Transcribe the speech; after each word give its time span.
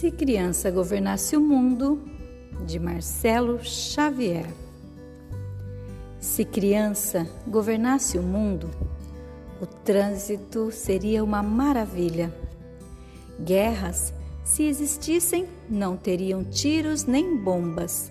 Se 0.00 0.10
criança 0.10 0.70
governasse 0.70 1.36
o 1.36 1.42
mundo, 1.42 2.00
de 2.64 2.78
Marcelo 2.78 3.62
Xavier. 3.62 4.46
Se 6.18 6.42
criança 6.42 7.28
governasse 7.46 8.18
o 8.18 8.22
mundo, 8.22 8.70
o 9.60 9.66
trânsito 9.66 10.72
seria 10.72 11.22
uma 11.22 11.42
maravilha. 11.42 12.34
Guerras, 13.44 14.14
se 14.42 14.62
existissem, 14.62 15.46
não 15.68 15.98
teriam 15.98 16.44
tiros 16.44 17.04
nem 17.04 17.36
bombas. 17.36 18.10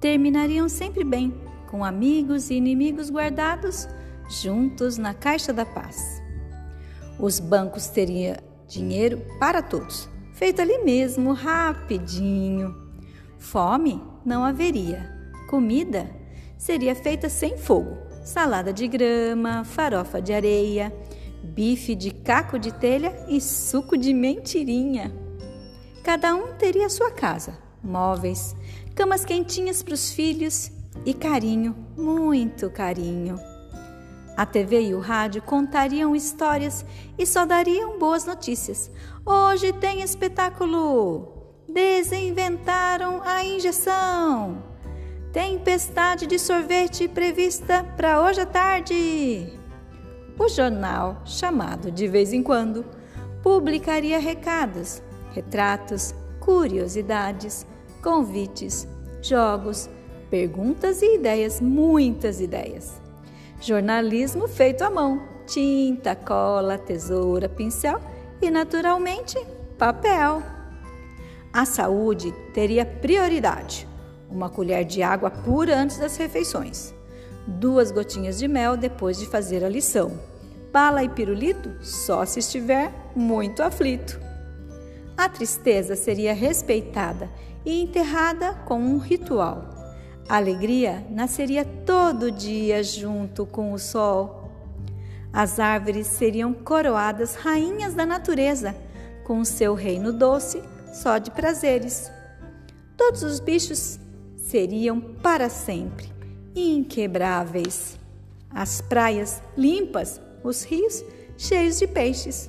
Terminariam 0.00 0.68
sempre 0.68 1.02
bem, 1.02 1.34
com 1.68 1.84
amigos 1.84 2.50
e 2.50 2.54
inimigos 2.54 3.10
guardados 3.10 3.88
juntos 4.30 4.96
na 4.96 5.12
caixa 5.12 5.52
da 5.52 5.66
paz. 5.66 6.22
Os 7.18 7.40
bancos 7.40 7.88
teriam 7.88 8.36
dinheiro 8.68 9.20
para 9.40 9.60
todos 9.60 10.14
feito 10.36 10.60
ali 10.60 10.78
mesmo, 10.84 11.32
rapidinho. 11.32 12.74
Fome 13.38 14.00
não 14.24 14.44
haveria. 14.44 15.12
Comida 15.48 16.10
seria 16.56 16.94
feita 16.94 17.28
sem 17.28 17.56
fogo: 17.56 17.96
salada 18.22 18.72
de 18.72 18.86
grama, 18.86 19.64
farofa 19.64 20.20
de 20.20 20.32
areia, 20.32 20.94
bife 21.42 21.94
de 21.94 22.10
caco 22.10 22.58
de 22.58 22.72
telha 22.72 23.14
e 23.28 23.40
suco 23.40 23.96
de 23.96 24.12
mentirinha. 24.12 25.12
Cada 26.04 26.34
um 26.34 26.52
teria 26.54 26.88
sua 26.88 27.10
casa, 27.10 27.58
móveis, 27.82 28.54
camas 28.94 29.24
quentinhas 29.24 29.82
para 29.82 29.94
os 29.94 30.12
filhos 30.12 30.70
e 31.04 31.12
carinho, 31.14 31.74
muito 31.96 32.70
carinho. 32.70 33.55
A 34.36 34.44
TV 34.44 34.88
e 34.88 34.94
o 34.94 35.00
rádio 35.00 35.40
contariam 35.40 36.14
histórias 36.14 36.84
e 37.18 37.24
só 37.24 37.46
dariam 37.46 37.98
boas 37.98 38.26
notícias. 38.26 38.90
Hoje 39.24 39.72
tem 39.72 40.02
espetáculo! 40.02 41.32
Desinventaram 41.66 43.22
a 43.24 43.42
injeção! 43.42 44.62
Tempestade 45.32 46.26
de 46.26 46.38
sorvete 46.38 47.08
prevista 47.08 47.82
para 47.96 48.22
hoje 48.22 48.42
à 48.42 48.46
tarde! 48.46 49.58
O 50.38 50.48
jornal, 50.48 51.22
chamado 51.24 51.90
de 51.90 52.06
vez 52.06 52.34
em 52.34 52.42
quando, 52.42 52.84
publicaria 53.42 54.18
recados, 54.18 55.02
retratos, 55.32 56.14
curiosidades, 56.40 57.66
convites, 58.02 58.86
jogos, 59.22 59.88
perguntas 60.28 61.00
e 61.00 61.14
ideias, 61.14 61.58
muitas 61.58 62.38
ideias. 62.38 63.05
Jornalismo 63.60 64.46
feito 64.46 64.82
à 64.82 64.90
mão: 64.90 65.22
tinta, 65.46 66.14
cola, 66.14 66.76
tesoura, 66.76 67.48
pincel 67.48 68.00
e, 68.40 68.50
naturalmente, 68.50 69.38
papel. 69.78 70.42
A 71.52 71.64
saúde 71.64 72.32
teria 72.52 72.84
prioridade: 72.84 73.88
uma 74.30 74.50
colher 74.50 74.84
de 74.84 75.02
água 75.02 75.30
pura 75.30 75.78
antes 75.78 75.98
das 75.98 76.16
refeições, 76.16 76.94
duas 77.46 77.90
gotinhas 77.90 78.38
de 78.38 78.46
mel 78.46 78.76
depois 78.76 79.18
de 79.18 79.26
fazer 79.26 79.64
a 79.64 79.68
lição, 79.68 80.20
bala 80.70 81.02
e 81.02 81.08
pirulito 81.08 81.72
só 81.82 82.26
se 82.26 82.40
estiver 82.40 82.92
muito 83.14 83.62
aflito. 83.62 84.20
A 85.16 85.30
tristeza 85.30 85.96
seria 85.96 86.34
respeitada 86.34 87.30
e 87.64 87.82
enterrada 87.82 88.52
com 88.66 88.78
um 88.78 88.98
ritual 88.98 89.75
alegria 90.28 91.04
nasceria 91.10 91.64
todo 91.64 92.30
dia 92.30 92.82
junto 92.82 93.46
com 93.46 93.72
o 93.72 93.78
sol. 93.78 94.50
As 95.32 95.58
árvores 95.58 96.06
seriam 96.06 96.52
coroadas 96.52 97.34
rainhas 97.34 97.94
da 97.94 98.06
natureza, 98.06 98.74
com 99.24 99.44
seu 99.44 99.74
reino 99.74 100.12
doce 100.12 100.62
só 100.92 101.18
de 101.18 101.30
prazeres. 101.30 102.10
Todos 102.96 103.22
os 103.22 103.38
bichos 103.38 103.98
seriam 104.36 105.00
para 105.00 105.48
sempre 105.48 106.10
inquebráveis. 106.54 107.98
As 108.50 108.80
praias 108.80 109.42
limpas, 109.56 110.20
os 110.42 110.64
rios 110.64 111.04
cheios 111.36 111.78
de 111.78 111.86
peixes. 111.86 112.48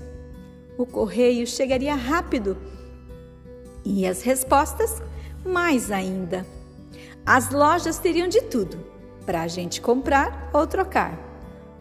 O 0.78 0.86
correio 0.86 1.46
chegaria 1.46 1.96
rápido 1.96 2.58
e 3.84 4.06
as 4.08 4.22
respostas 4.22 5.02
mais 5.44 5.92
ainda. 5.92 6.46
As 7.28 7.50
lojas 7.50 8.00
teriam 8.00 8.30
de 8.30 8.40
tudo 8.44 8.80
para 9.26 9.42
a 9.42 9.48
gente 9.50 9.82
comprar 9.82 10.50
ou 10.54 10.66
trocar. 10.66 11.20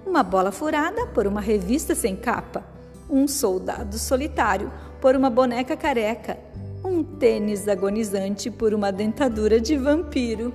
Uma 0.04 0.24
bola 0.24 0.50
furada 0.50 1.06
por 1.06 1.24
uma 1.24 1.40
revista 1.40 1.94
sem 1.94 2.16
capa, 2.16 2.64
um 3.08 3.28
soldado 3.28 3.96
solitário 3.96 4.72
por 5.00 5.14
uma 5.14 5.30
boneca 5.30 5.76
careca, 5.76 6.36
um 6.84 7.04
tênis 7.04 7.68
agonizante 7.68 8.50
por 8.50 8.74
uma 8.74 8.90
dentadura 8.90 9.60
de 9.60 9.76
vampiro. 9.76 10.52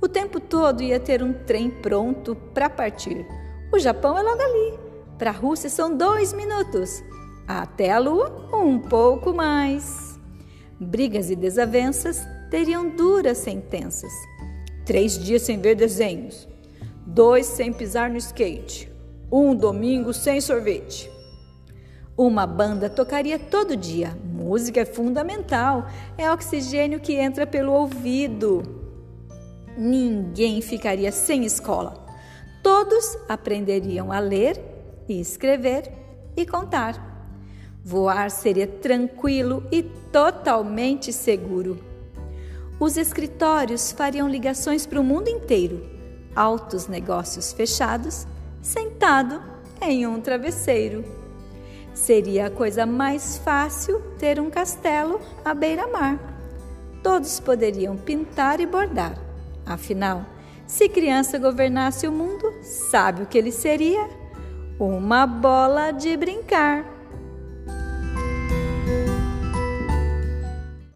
O 0.00 0.06
tempo 0.06 0.38
todo 0.38 0.84
ia 0.84 1.00
ter 1.00 1.20
um 1.20 1.32
trem 1.32 1.68
pronto 1.68 2.36
para 2.54 2.70
partir. 2.70 3.26
O 3.72 3.78
Japão 3.80 4.16
é 4.16 4.22
logo 4.22 4.40
ali. 4.40 4.78
Para 5.18 5.30
a 5.30 5.34
Rússia 5.34 5.68
são 5.68 5.96
dois 5.96 6.32
minutos. 6.32 7.02
Até 7.44 7.90
a 7.90 7.98
Lua, 7.98 8.50
um 8.52 8.78
pouco 8.78 9.34
mais. 9.34 10.16
Brigas 10.78 11.28
e 11.28 11.34
desavenças 11.34 12.24
teriam 12.50 12.88
duras 12.88 13.38
sentenças. 13.38 14.12
Três 14.84 15.16
dias 15.16 15.42
sem 15.42 15.60
ver 15.60 15.76
desenhos, 15.76 16.48
dois 17.06 17.46
sem 17.46 17.72
pisar 17.72 18.10
no 18.10 18.16
skate, 18.16 18.90
um 19.30 19.54
domingo 19.54 20.12
sem 20.12 20.40
sorvete. 20.40 21.10
Uma 22.16 22.46
banda 22.46 22.90
tocaria 22.90 23.38
todo 23.38 23.76
dia. 23.76 24.14
Música 24.24 24.80
é 24.80 24.84
fundamental, 24.84 25.86
é 26.18 26.30
oxigênio 26.30 27.00
que 27.00 27.14
entra 27.14 27.46
pelo 27.46 27.72
ouvido. 27.72 28.62
Ninguém 29.78 30.60
ficaria 30.60 31.12
sem 31.12 31.44
escola. 31.44 32.04
Todos 32.62 33.16
aprenderiam 33.28 34.12
a 34.12 34.18
ler 34.18 34.60
e 35.08 35.18
escrever 35.18 35.90
e 36.36 36.44
contar. 36.44 37.08
Voar 37.82 38.30
seria 38.30 38.66
tranquilo 38.66 39.64
e 39.72 39.82
totalmente 39.82 41.12
seguro. 41.12 41.89
Os 42.80 42.96
escritórios 42.96 43.92
fariam 43.92 44.26
ligações 44.26 44.86
para 44.86 44.98
o 44.98 45.04
mundo 45.04 45.28
inteiro, 45.28 45.86
altos 46.34 46.88
negócios 46.88 47.52
fechados, 47.52 48.26
sentado 48.62 49.38
em 49.82 50.06
um 50.06 50.18
travesseiro. 50.18 51.04
Seria 51.92 52.46
a 52.46 52.50
coisa 52.50 52.86
mais 52.86 53.36
fácil 53.36 54.00
ter 54.18 54.40
um 54.40 54.48
castelo 54.48 55.20
à 55.44 55.52
beira-mar. 55.52 56.18
Todos 57.02 57.38
poderiam 57.38 57.98
pintar 57.98 58.60
e 58.60 58.66
bordar. 58.66 59.14
Afinal, 59.66 60.24
se 60.66 60.88
criança 60.88 61.38
governasse 61.38 62.08
o 62.08 62.12
mundo, 62.12 62.50
sabe 62.62 63.24
o 63.24 63.26
que 63.26 63.36
ele 63.36 63.52
seria? 63.52 64.08
Uma 64.78 65.26
bola 65.26 65.90
de 65.90 66.16
brincar. 66.16 66.99